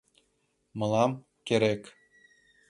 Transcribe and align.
—Мылам— 0.79 1.11
керек. 1.47 1.81